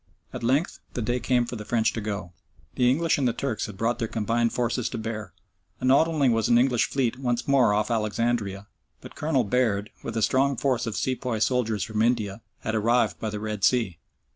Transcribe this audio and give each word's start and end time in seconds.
At 0.33 0.41
length 0.41 0.79
the 0.95 1.01
day 1.03 1.19
came 1.19 1.45
for 1.45 1.57
the 1.57 1.63
French 1.63 1.93
to 1.93 2.01
go. 2.01 2.33
The 2.73 2.89
English 2.89 3.19
and 3.19 3.27
the 3.27 3.33
Turks 3.33 3.67
had 3.67 3.77
brought 3.77 3.99
their 3.99 4.07
combined 4.07 4.51
forces 4.51 4.89
to 4.89 4.97
bear, 4.97 5.31
and 5.79 5.87
not 5.87 6.07
only 6.07 6.27
was 6.27 6.49
an 6.49 6.57
English 6.57 6.89
fleet 6.89 7.19
once 7.19 7.47
more 7.47 7.71
off 7.71 7.91
Alexandria, 7.91 8.65
but 9.01 9.13
Colonel 9.13 9.43
Baird, 9.43 9.91
with 10.01 10.17
a 10.17 10.23
strong 10.23 10.57
force 10.57 10.87
of 10.87 10.97
Sepoy 10.97 11.37
soldiers 11.37 11.83
from 11.83 12.01
India, 12.01 12.41
had 12.61 12.73
arrived 12.73 13.19
by 13.19 13.29
the 13.29 13.39
Red 13.39 13.63
Sea. 13.63 13.99